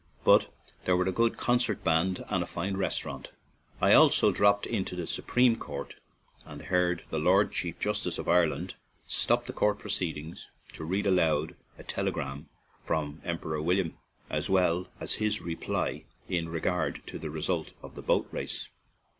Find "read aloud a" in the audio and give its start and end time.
10.83-11.83